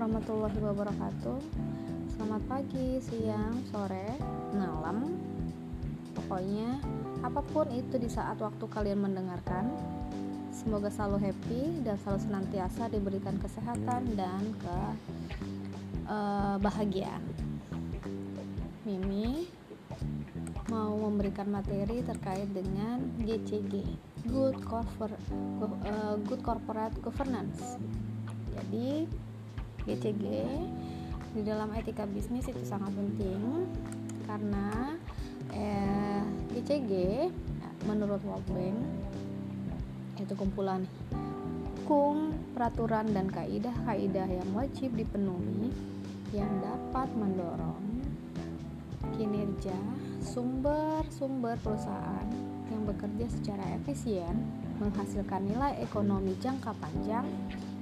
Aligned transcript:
warahmatullahi 0.00 0.56
wabarakatuh. 0.64 1.44
Selamat 2.16 2.40
pagi, 2.48 3.04
siang, 3.04 3.60
sore, 3.68 4.16
malam. 4.56 5.12
Pokoknya 6.16 6.80
apa 7.20 7.44
pun 7.44 7.68
itu 7.68 8.00
di 8.00 8.08
saat 8.08 8.40
waktu 8.40 8.64
kalian 8.64 9.04
mendengarkan 9.04 9.68
Semoga 10.56 10.88
selalu 10.88 11.28
happy 11.28 11.84
dan 11.84 12.00
selalu 12.00 12.20
senantiasa 12.32 12.88
diberikan 12.88 13.36
kesehatan 13.44 14.16
dan 14.16 14.40
kebahagiaan 16.08 17.20
eh, 17.20 18.88
Mimi 18.88 19.52
mau 20.72 20.96
memberikan 20.96 21.52
materi 21.52 22.00
terkait 22.00 22.48
dengan 22.56 23.04
GCG 23.20 23.84
Good 24.32 24.64
Corporate, 24.64 25.20
uh, 25.60 26.16
Good 26.24 26.40
Corporate 26.40 26.96
Governance. 27.04 27.76
Jadi 28.56 29.04
GCG 29.90 30.24
di 31.34 31.42
dalam 31.42 31.74
etika 31.74 32.06
bisnis 32.06 32.46
itu 32.46 32.62
sangat 32.62 32.94
penting 32.94 33.66
karena 34.30 34.94
eh, 35.50 36.22
GCG 36.54 36.92
menurut 37.90 38.22
World 38.22 38.46
Bank 38.54 38.78
itu 40.20 40.32
kumpulan 40.38 40.86
hukum, 41.90 42.30
peraturan 42.54 43.10
dan 43.10 43.26
kaidah-kaidah 43.34 44.30
yang 44.30 44.48
wajib 44.54 44.94
dipenuhi 44.94 45.74
yang 46.30 46.50
dapat 46.62 47.10
mendorong 47.18 47.82
kinerja 49.18 49.74
sumber-sumber 50.22 51.58
perusahaan 51.58 52.30
yang 52.70 52.86
bekerja 52.86 53.26
secara 53.26 53.64
efisien 53.74 54.38
menghasilkan 54.78 55.50
nilai 55.50 55.82
ekonomi 55.82 56.38
jangka 56.38 56.78
panjang 56.78 57.26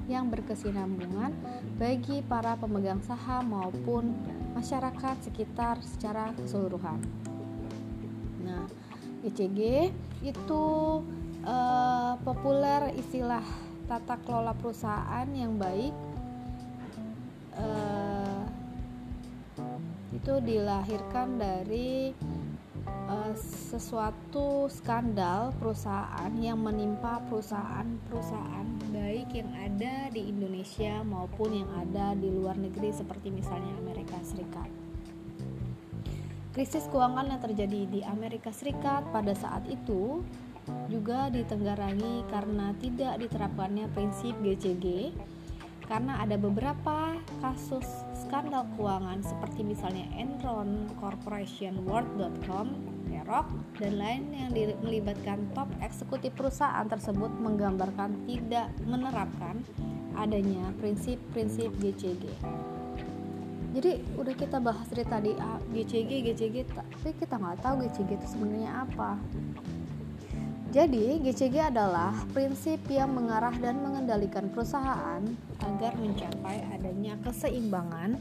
yang 0.09 0.33
berkesinambungan 0.33 1.37
bagi 1.77 2.25
para 2.25 2.57
pemegang 2.57 3.05
saham 3.05 3.53
maupun 3.53 4.17
masyarakat 4.57 5.29
sekitar 5.29 5.79
secara 5.85 6.33
keseluruhan. 6.35 6.99
Nah, 8.43 8.65
ECG 9.23 9.93
itu 10.25 10.65
eh, 11.45 12.13
populer 12.25 12.97
istilah 12.97 13.45
tata 13.85 14.17
kelola 14.25 14.57
perusahaan 14.57 15.29
yang 15.31 15.61
baik 15.61 15.93
eh, 17.61 18.43
itu 20.17 20.33
dilahirkan 20.41 21.37
dari 21.37 22.17
uh, 23.09 23.33
sesuatu 23.73 24.69
skandal 24.69 25.57
perusahaan 25.57 26.33
yang 26.39 26.61
menimpa 26.61 27.25
perusahaan-perusahaan 27.27 28.93
baik 28.93 29.33
yang 29.33 29.51
ada 29.57 30.13
di 30.13 30.29
Indonesia 30.29 31.01
maupun 31.03 31.65
yang 31.65 31.71
ada 31.75 32.13
di 32.15 32.29
luar 32.29 32.55
negeri 32.61 32.93
seperti 32.93 33.33
misalnya 33.33 33.73
Amerika 33.81 34.21
Serikat. 34.23 34.69
Krisis 36.53 36.91
keuangan 36.91 37.29
yang 37.31 37.41
terjadi 37.41 37.81
di 37.89 38.01
Amerika 38.05 38.51
Serikat 38.51 39.07
pada 39.15 39.33
saat 39.33 39.65
itu 39.71 40.21
juga 40.93 41.33
ditenggarangi 41.33 42.29
karena 42.29 42.77
tidak 42.77 43.17
diterapkannya 43.25 43.89
prinsip 43.97 44.37
GCG 44.45 45.17
karena 45.89 46.21
ada 46.21 46.37
beberapa 46.37 47.17
kasus 47.41 47.89
skandal 48.13 48.69
keuangan 48.77 49.25
seperti 49.25 49.65
misalnya 49.65 50.05
Enron 50.13 50.85
Corporation 51.01 51.81
World.com, 51.89 52.98
Xerox, 53.19 53.51
dan 53.83 53.99
lain 53.99 54.23
yang 54.31 54.51
melibatkan 54.83 55.51
top 55.59 55.67
eksekutif 55.83 56.31
perusahaan 56.39 56.87
tersebut 56.87 57.35
menggambarkan 57.43 58.15
tidak 58.31 58.71
menerapkan 58.87 59.59
adanya 60.15 60.71
prinsip-prinsip 60.79 61.75
GCG. 61.83 62.31
Jadi 63.75 64.01
udah 64.17 64.35
kita 64.35 64.59
bahas 64.63 64.87
dari 64.89 65.05
tadi 65.07 65.33
GCG, 65.75 66.31
GCG, 66.31 66.57
tapi 66.73 67.11
kita 67.19 67.37
nggak 67.37 67.59
tahu 67.63 67.85
GCG 67.85 68.11
itu 68.17 68.27
sebenarnya 68.27 68.87
apa. 68.87 69.19
Jadi, 70.69 71.17
GCG 71.25 71.73
adalah 71.73 72.13
prinsip 72.37 72.77
yang 72.93 73.17
mengarah 73.17 73.57
dan 73.57 73.81
mengendalikan 73.81 74.53
perusahaan 74.53 75.25
agar 75.65 75.93
mencapai 75.97 76.61
adanya 76.77 77.17
keseimbangan 77.25 78.21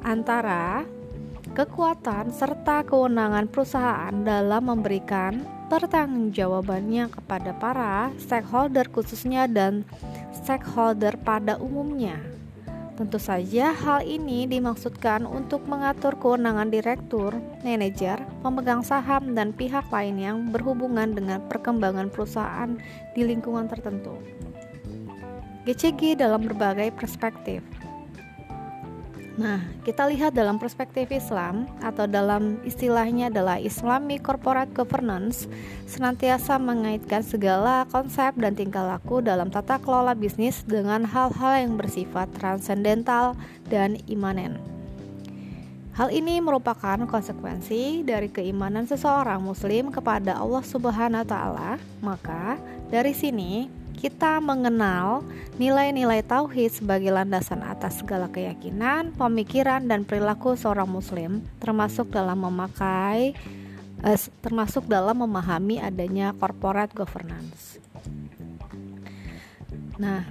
antara 0.00 0.88
kekuatan 1.52 2.32
serta 2.32 2.80
kewenangan 2.88 3.44
perusahaan 3.44 4.12
dalam 4.24 4.72
memberikan 4.72 5.44
pertanggungjawabannya 5.68 7.12
kepada 7.12 7.52
para 7.60 8.08
stakeholder 8.16 8.88
khususnya 8.88 9.44
dan 9.44 9.84
stakeholder 10.32 11.12
pada 11.20 11.60
umumnya. 11.60 12.16
Tentu 12.96 13.16
saja 13.16 13.72
hal 13.72 14.04
ini 14.04 14.44
dimaksudkan 14.44 15.24
untuk 15.24 15.64
mengatur 15.64 16.12
kewenangan 16.16 16.68
direktur, 16.68 17.36
manajer, 17.64 18.20
pemegang 18.44 18.84
saham, 18.84 19.32
dan 19.32 19.52
pihak 19.52 19.88
lain 19.88 20.20
yang 20.20 20.36
berhubungan 20.52 21.16
dengan 21.16 21.40
perkembangan 21.48 22.12
perusahaan 22.12 22.76
di 23.16 23.24
lingkungan 23.24 23.68
tertentu. 23.68 24.12
GCG 25.64 26.20
dalam 26.20 26.44
berbagai 26.44 26.92
perspektif. 26.92 27.64
Nah, 29.32 29.64
kita 29.80 30.04
lihat 30.12 30.36
dalam 30.36 30.60
perspektif 30.60 31.08
Islam 31.08 31.64
atau 31.80 32.04
dalam 32.04 32.60
istilahnya 32.68 33.32
adalah 33.32 33.56
Islamic 33.56 34.20
Corporate 34.20 34.68
Governance 34.76 35.48
senantiasa 35.88 36.60
mengaitkan 36.60 37.24
segala 37.24 37.88
konsep 37.88 38.36
dan 38.36 38.52
tingkah 38.52 38.84
laku 38.84 39.24
dalam 39.24 39.48
tata 39.48 39.80
kelola 39.80 40.12
bisnis 40.12 40.60
dengan 40.68 41.08
hal-hal 41.08 41.64
yang 41.64 41.80
bersifat 41.80 42.28
transendental 42.36 43.32
dan 43.72 43.96
imanen. 44.04 44.60
Hal 45.96 46.08
ini 46.12 46.40
merupakan 46.40 47.00
konsekuensi 47.04 48.04
dari 48.04 48.28
keimanan 48.28 48.88
seseorang 48.88 49.40
muslim 49.44 49.92
kepada 49.92 50.40
Allah 50.40 50.64
Subhanahu 50.64 51.20
wa 51.20 51.28
taala. 51.28 51.70
Maka, 52.00 52.56
dari 52.88 53.12
sini 53.12 53.68
kita 54.02 54.42
mengenal 54.42 55.22
nilai-nilai 55.62 56.26
tauhid 56.26 56.74
sebagai 56.74 57.14
landasan 57.14 57.62
atas 57.62 58.02
segala 58.02 58.26
keyakinan, 58.26 59.14
pemikiran 59.14 59.86
dan 59.86 60.02
perilaku 60.02 60.58
seorang 60.58 60.90
muslim, 60.90 61.46
termasuk 61.62 62.10
dalam 62.10 62.42
memakai 62.42 63.30
eh, 64.02 64.18
termasuk 64.42 64.90
dalam 64.90 65.22
memahami 65.22 65.78
adanya 65.78 66.34
corporate 66.34 66.90
governance. 66.90 67.78
Nah, 70.02 70.26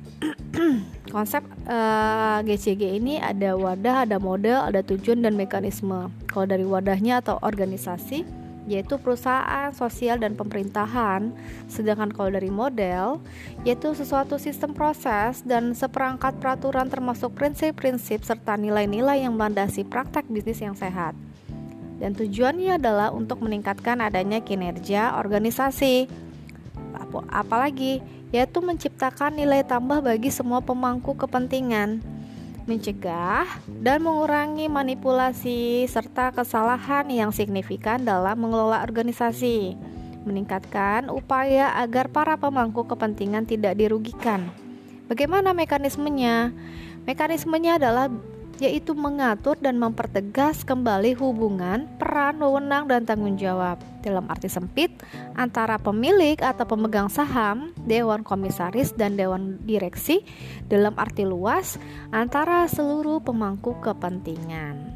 konsep 1.16 1.40
uh, 1.64 2.44
eh, 2.44 2.52
GCG 2.52 3.00
ini 3.00 3.24
ada 3.24 3.56
wadah, 3.56 4.04
ada 4.04 4.20
model, 4.20 4.68
ada 4.68 4.84
tujuan 4.84 5.24
dan 5.24 5.40
mekanisme. 5.40 6.12
Kalau 6.28 6.44
dari 6.44 6.68
wadahnya 6.68 7.24
atau 7.24 7.40
organisasi, 7.40 8.41
yaitu 8.72 8.96
perusahaan, 8.96 9.76
sosial, 9.76 10.16
dan 10.16 10.40
pemerintahan. 10.40 11.36
Sedangkan 11.68 12.08
kalau 12.16 12.32
dari 12.32 12.48
model, 12.48 13.20
yaitu 13.68 13.92
sesuatu 13.92 14.40
sistem 14.40 14.72
proses 14.72 15.44
dan 15.44 15.76
seperangkat 15.76 16.40
peraturan 16.40 16.88
termasuk 16.88 17.36
prinsip-prinsip 17.36 18.24
serta 18.24 18.56
nilai-nilai 18.56 19.28
yang 19.28 19.36
melandasi 19.36 19.84
praktek 19.84 20.24
bisnis 20.32 20.64
yang 20.64 20.80
sehat. 20.80 21.12
Dan 22.00 22.16
tujuannya 22.16 22.80
adalah 22.80 23.12
untuk 23.12 23.44
meningkatkan 23.44 24.00
adanya 24.00 24.40
kinerja 24.40 25.20
organisasi. 25.20 26.08
Apalagi, 27.28 28.00
yaitu 28.32 28.64
menciptakan 28.64 29.36
nilai 29.36 29.68
tambah 29.68 30.00
bagi 30.00 30.32
semua 30.32 30.64
pemangku 30.64 31.14
kepentingan 31.20 32.00
mencegah 32.72 33.44
dan 33.84 34.00
mengurangi 34.00 34.72
manipulasi 34.72 35.84
serta 35.92 36.32
kesalahan 36.32 37.04
yang 37.12 37.36
signifikan 37.36 38.08
dalam 38.08 38.40
mengelola 38.40 38.80
organisasi, 38.88 39.76
meningkatkan 40.24 41.12
upaya 41.12 41.76
agar 41.84 42.08
para 42.08 42.40
pemangku 42.40 42.88
kepentingan 42.88 43.44
tidak 43.44 43.76
dirugikan. 43.76 44.48
Bagaimana 45.12 45.52
mekanismenya? 45.52 46.56
Mekanismenya 47.04 47.76
adalah 47.76 48.08
yaitu 48.62 48.94
mengatur 48.94 49.58
dan 49.58 49.82
mempertegas 49.82 50.62
kembali 50.62 51.18
hubungan, 51.18 51.90
peran, 51.98 52.38
wewenang, 52.38 52.86
dan 52.86 53.10
tanggung 53.10 53.34
jawab 53.34 53.82
dalam 54.06 54.30
arti 54.30 54.46
sempit 54.46 54.94
antara 55.34 55.82
pemilik 55.82 56.38
atau 56.38 56.70
pemegang 56.70 57.10
saham, 57.10 57.74
dewan 57.90 58.22
komisaris, 58.22 58.94
dan 58.94 59.18
dewan 59.18 59.58
direksi 59.66 60.22
dalam 60.70 60.94
arti 61.02 61.26
luas 61.26 61.82
antara 62.14 62.70
seluruh 62.70 63.18
pemangku 63.18 63.82
kepentingan. 63.82 64.94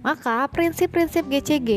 Maka 0.00 0.48
prinsip-prinsip 0.48 1.28
GCG 1.28 1.70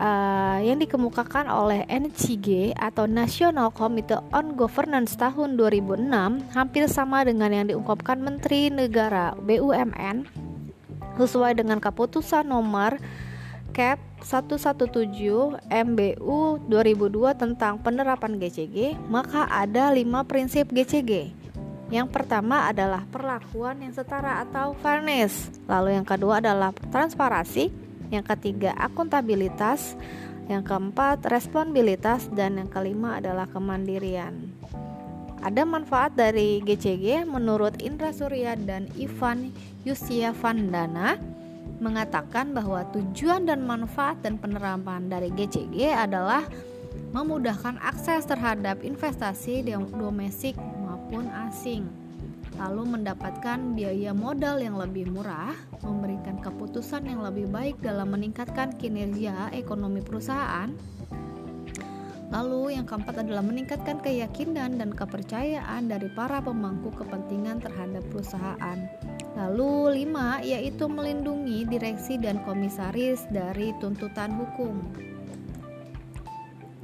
uh, 0.00 0.58
yang 0.64 0.80
dikemukakan 0.80 1.46
oleh 1.52 1.84
NCG 1.86 2.72
atau 2.74 3.04
National 3.04 3.68
Committee 3.70 4.18
on 4.32 4.56
Governance 4.56 5.14
tahun 5.14 5.60
2006 5.60 6.08
hampir 6.56 6.88
sama 6.88 7.22
dengan 7.22 7.52
yang 7.52 7.68
diungkapkan 7.68 8.18
Menteri 8.18 8.72
Negara 8.72 9.36
BUMN 9.36 10.24
sesuai 11.20 11.60
dengan 11.60 11.76
keputusan 11.78 12.48
nomor 12.48 12.96
CAP 13.70 14.00
117 14.24 15.06
MBU 15.68 16.38
2002 16.66 17.40
tentang 17.40 17.78
penerapan 17.78 18.36
GCG, 18.36 18.98
maka 19.06 19.46
ada 19.46 19.94
lima 19.94 20.26
prinsip 20.26 20.68
GCG. 20.74 21.32
Yang 21.90 22.08
pertama 22.14 22.70
adalah 22.70 23.02
perlakuan 23.10 23.82
yang 23.82 23.90
setara 23.90 24.42
atau 24.46 24.78
fairness. 24.78 25.50
Lalu 25.66 25.98
yang 25.98 26.06
kedua 26.06 26.38
adalah 26.38 26.70
transparansi. 26.94 27.89
Yang 28.10 28.36
ketiga 28.36 28.76
akuntabilitas. 28.76 29.96
Yang 30.50 30.66
keempat 30.66 31.30
responsibilitas 31.30 32.26
dan 32.34 32.58
yang 32.58 32.66
kelima 32.66 33.22
adalah 33.22 33.46
kemandirian. 33.46 34.50
Ada 35.40 35.62
manfaat 35.62 36.18
dari 36.18 36.58
GCG 36.60 37.24
menurut 37.24 37.78
Indra 37.80 38.10
Surya 38.10 38.58
dan 38.58 38.90
Ivan 38.98 39.54
Yusia 39.86 40.34
Vandana 40.36 41.16
mengatakan 41.80 42.52
bahwa 42.52 42.84
tujuan 42.92 43.48
dan 43.48 43.64
manfaat 43.64 44.20
dan 44.20 44.36
penerapan 44.36 45.08
dari 45.08 45.32
GCG 45.32 45.96
adalah 45.96 46.44
memudahkan 47.16 47.80
akses 47.80 48.28
terhadap 48.28 48.84
investasi 48.84 49.64
domestik 49.96 50.54
maupun 50.84 51.26
asing, 51.48 51.88
lalu 52.60 53.00
mendapatkan 53.00 53.72
biaya 53.72 54.12
modal 54.12 54.60
yang 54.60 54.76
lebih 54.76 55.08
murah, 55.08 55.56
memberikan 55.80 56.36
keputusan 56.44 57.08
yang 57.08 57.24
lebih 57.24 57.48
baik 57.48 57.80
dalam 57.80 58.12
meningkatkan 58.12 58.76
kinerja 58.76 59.48
ekonomi 59.56 60.04
perusahaan. 60.04 60.68
Lalu, 62.30 62.78
yang 62.78 62.86
keempat 62.86 63.26
adalah 63.26 63.42
meningkatkan 63.42 63.98
keyakinan 63.98 64.78
dan 64.78 64.94
kepercayaan 64.94 65.90
dari 65.90 66.06
para 66.14 66.38
pemangku 66.38 66.94
kepentingan 66.94 67.58
terhadap 67.58 68.06
perusahaan. 68.06 68.78
Lalu, 69.34 70.04
lima 70.04 70.38
yaitu 70.38 70.86
melindungi 70.86 71.66
direksi 71.66 72.22
dan 72.22 72.38
komisaris 72.46 73.26
dari 73.34 73.74
tuntutan 73.82 74.30
hukum. 74.38 74.78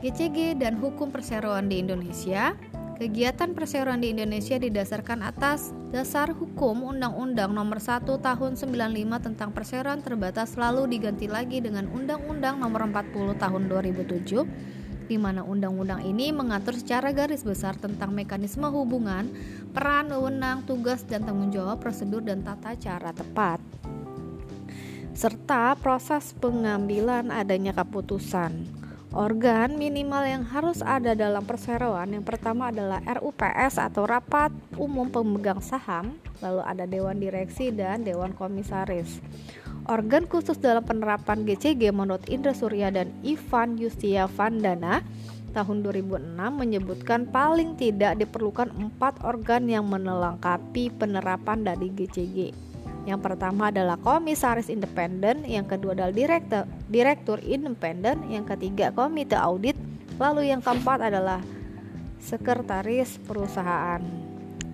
GCG 0.03 0.59
dan 0.59 0.77
hukum 0.77 1.15
perseroan 1.15 1.71
di 1.73 1.81
Indonesia 1.81 2.53
Kegiatan 2.97 3.53
perseroan 3.53 4.01
di 4.01 4.17
Indonesia 4.17 4.57
didasarkan 4.57 5.21
atas 5.21 5.69
dasar 5.93 6.33
hukum 6.33 6.81
Undang-Undang 6.81 7.53
Nomor 7.53 7.77
1 7.77 8.09
Tahun 8.09 8.53
95 8.57 8.73
tentang 9.21 9.53
perseroan 9.53 10.01
terbatas 10.01 10.57
lalu 10.57 10.97
diganti 10.97 11.29
lagi 11.29 11.61
dengan 11.61 11.93
Undang-Undang 11.93 12.57
Nomor 12.57 12.89
40 12.89 13.37
Tahun 13.37 13.63
2007 13.69 15.07
di 15.07 15.21
mana 15.21 15.45
undang-undang 15.45 16.09
ini 16.09 16.33
mengatur 16.33 16.75
secara 16.75 17.13
garis 17.13 17.45
besar 17.47 17.79
tentang 17.79 18.11
mekanisme 18.11 18.67
hubungan, 18.67 19.29
peran, 19.71 20.11
wewenang, 20.11 20.65
tugas 20.67 21.05
dan 21.05 21.23
tanggung 21.23 21.53
jawab, 21.53 21.79
prosedur 21.79 22.25
dan 22.25 22.43
tata 22.43 22.75
cara 22.81 23.13
tepat 23.13 23.61
serta 25.17 25.73
proses 25.81 26.37
pengambilan 26.37 27.33
adanya 27.33 27.73
keputusan. 27.73 28.86
Organ 29.15 29.79
minimal 29.79 30.27
yang 30.27 30.43
harus 30.43 30.83
ada 30.83 31.15
dalam 31.15 31.47
perseroan 31.47 32.11
yang 32.11 32.27
pertama 32.27 32.75
adalah 32.75 32.99
RUPS 33.07 33.79
atau 33.79 34.03
Rapat 34.03 34.51
Umum 34.75 35.07
Pemegang 35.07 35.63
Saham, 35.63 36.19
lalu 36.43 36.63
ada 36.67 36.85
Dewan 36.91 37.23
Direksi 37.23 37.71
dan 37.71 38.03
Dewan 38.03 38.35
Komisaris. 38.35 39.23
Organ 39.87 40.27
khusus 40.27 40.59
dalam 40.59 40.83
penerapan 40.83 41.47
GCG 41.47 41.95
menurut 41.95 42.27
Indra 42.27 42.51
Surya 42.51 42.91
dan 42.91 43.15
Ivan 43.23 43.79
Yustia 43.79 44.27
Vandana 44.27 45.07
tahun 45.55 45.87
2006 45.87 46.37
menyebutkan 46.37 47.31
paling 47.31 47.79
tidak 47.79 48.19
diperlukan 48.19 48.75
empat 48.75 49.23
organ 49.23 49.71
yang 49.71 49.87
melengkapi 49.87 50.91
penerapan 50.91 51.63
dari 51.63 51.95
GCG. 51.95 52.51
Yang 53.07 53.21
pertama 53.23 53.71
adalah 53.71 53.95
komisaris 54.03 54.67
independen, 54.67 55.47
yang 55.47 55.63
kedua 55.63 55.95
adalah 55.95 56.11
direktur 56.11 56.67
direktur 56.91 57.39
independen, 57.47 58.27
yang 58.27 58.43
ketiga 58.43 58.91
komite 58.91 59.39
audit, 59.39 59.79
lalu 60.19 60.51
yang 60.51 60.59
keempat 60.59 61.07
adalah 61.07 61.39
sekretaris 62.19 63.23
perusahaan. 63.23 64.03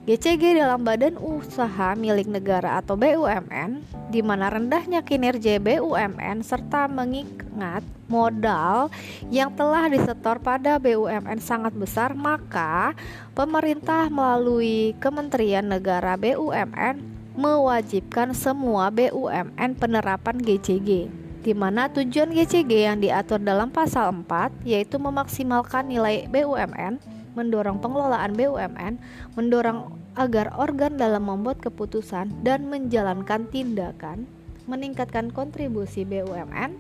GCG 0.02 0.58
dalam 0.58 0.82
badan 0.82 1.14
usaha 1.14 1.94
milik 1.94 2.26
negara 2.26 2.82
atau 2.82 2.98
BUMN, 2.98 3.86
di 4.10 4.18
mana 4.18 4.50
rendahnya 4.50 4.98
kinerja 5.06 5.62
BUMN 5.62 6.42
serta 6.42 6.90
mengingat 6.90 7.86
modal 8.10 8.90
yang 9.30 9.54
telah 9.54 9.86
disetor 9.86 10.42
pada 10.42 10.82
BUMN 10.82 11.38
sangat 11.38 11.70
besar, 11.78 12.18
maka 12.18 12.98
pemerintah 13.36 14.10
melalui 14.10 14.98
Kementerian 14.98 15.70
Negara 15.70 16.18
BUMN 16.18 17.21
mewajibkan 17.34 18.36
semua 18.36 18.92
BUMN 18.92 19.76
penerapan 19.80 20.36
GCG 20.36 21.22
di 21.42 21.52
mana 21.58 21.90
tujuan 21.90 22.30
GCG 22.30 22.86
yang 22.86 23.02
diatur 23.02 23.42
dalam 23.42 23.74
pasal 23.74 24.14
4 24.14 24.62
yaitu 24.62 25.02
memaksimalkan 25.02 25.90
nilai 25.90 26.30
BUMN, 26.30 27.02
mendorong 27.34 27.82
pengelolaan 27.82 28.32
BUMN, 28.38 29.02
mendorong 29.34 29.90
agar 30.14 30.54
organ 30.54 30.94
dalam 30.94 31.26
membuat 31.26 31.58
keputusan 31.58 32.30
dan 32.46 32.70
menjalankan 32.70 33.50
tindakan, 33.50 34.30
meningkatkan 34.70 35.34
kontribusi 35.34 36.06
BUMN. 36.06 36.78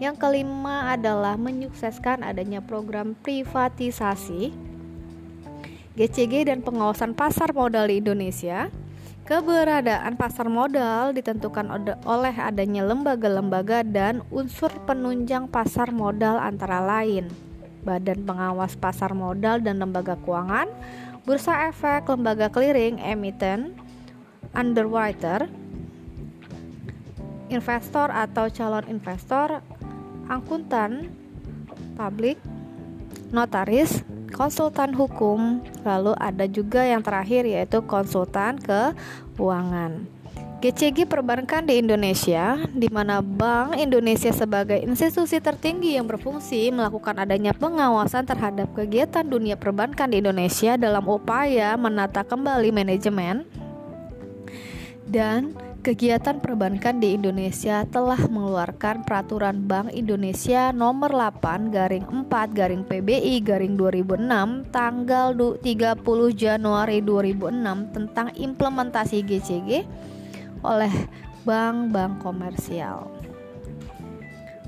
Yang 0.00 0.16
kelima 0.16 0.96
adalah 0.96 1.36
menyukseskan 1.36 2.24
adanya 2.24 2.64
program 2.64 3.12
privatisasi 3.20 4.56
GCG 5.92 6.48
dan 6.48 6.64
pengawasan 6.64 7.12
pasar 7.12 7.52
modal 7.52 7.84
di 7.92 8.00
Indonesia 8.00 8.72
Keberadaan 9.30 10.18
pasar 10.18 10.50
modal 10.50 11.14
ditentukan 11.14 11.70
oleh 12.02 12.34
adanya 12.34 12.82
lembaga-lembaga 12.82 13.86
dan 13.86 14.26
unsur 14.34 14.74
penunjang 14.90 15.46
pasar 15.46 15.94
modal 15.94 16.34
antara 16.34 16.82
lain. 16.82 17.30
Badan 17.86 18.26
Pengawas 18.26 18.74
Pasar 18.74 19.14
Modal 19.14 19.62
dan 19.62 19.78
Lembaga 19.78 20.18
Keuangan, 20.26 20.66
Bursa 21.22 21.70
Efek, 21.70 22.10
Lembaga 22.10 22.50
Clearing, 22.50 22.98
Emiten, 22.98 23.78
Underwriter, 24.50 25.46
investor 27.54 28.10
atau 28.10 28.50
calon 28.50 28.84
investor, 28.90 29.62
akuntan, 30.26 31.06
publik, 31.94 32.36
notaris, 33.30 34.02
konsultan 34.34 34.94
hukum, 34.94 35.62
lalu 35.86 36.12
ada 36.18 36.46
juga 36.50 36.82
yang 36.82 37.02
terakhir 37.02 37.46
yaitu 37.46 37.82
konsultan 37.84 38.58
keuangan. 38.60 40.06
GCG 40.60 41.08
perbankan 41.08 41.64
di 41.64 41.80
Indonesia, 41.80 42.60
di 42.68 42.92
mana 42.92 43.24
Bank 43.24 43.80
Indonesia 43.80 44.28
sebagai 44.28 44.76
institusi 44.84 45.40
tertinggi 45.40 45.96
yang 45.96 46.04
berfungsi 46.04 46.68
melakukan 46.68 47.16
adanya 47.16 47.56
pengawasan 47.56 48.28
terhadap 48.28 48.68
kegiatan 48.76 49.24
dunia 49.24 49.56
perbankan 49.56 50.12
di 50.12 50.20
Indonesia 50.20 50.76
dalam 50.76 51.08
upaya 51.08 51.80
menata 51.80 52.20
kembali 52.28 52.76
manajemen 52.76 53.48
dan 55.08 55.56
Kegiatan 55.80 56.44
perbankan 56.44 57.00
di 57.00 57.16
Indonesia 57.16 57.88
telah 57.88 58.20
mengeluarkan 58.28 59.00
peraturan 59.00 59.64
Bank 59.64 59.88
Indonesia 59.96 60.76
nomor 60.76 61.08
8 61.08 61.72
garing 61.72 62.04
4 62.04 62.28
garing 62.52 62.84
PBI 62.84 63.40
garing 63.40 63.80
2006 63.80 64.68
tanggal 64.68 65.32
30 65.32 65.64
Januari 66.36 67.00
2006 67.00 67.96
tentang 67.96 68.28
implementasi 68.36 69.24
GCG 69.24 69.88
oleh 70.60 70.92
bank-bank 71.48 72.20
komersial. 72.20 73.08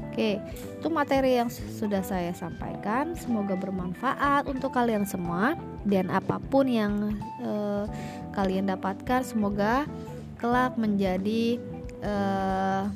Oke, 0.09 0.41
itu 0.81 0.89
materi 0.89 1.37
yang 1.37 1.53
sudah 1.53 2.01
saya 2.01 2.33
sampaikan. 2.33 3.13
Semoga 3.21 3.53
bermanfaat 3.53 4.49
untuk 4.49 4.73
kalian 4.73 5.05
semua 5.05 5.61
dan 5.85 6.09
apa 6.09 6.41
pun 6.41 6.65
yang 6.69 7.21
eh, 7.45 7.85
kalian 8.33 8.65
dapatkan 8.69 9.21
semoga 9.25 9.85
kelak 10.43 10.75
menjadi 10.75 11.63
uh, 12.03 12.91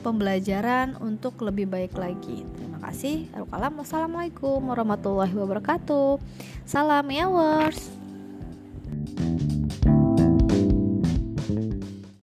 pembelajaran 0.00 0.96
untuk 0.98 1.36
lebih 1.44 1.68
baik 1.68 1.92
lagi. 1.94 2.42
Terima 2.56 2.80
kasih. 2.80 3.28
Wassalamualaikum 3.52 4.64
warahmatullahi 4.64 5.36
wabarakatuh. 5.36 6.16
Salam 6.64 7.06
ya, 7.12 7.28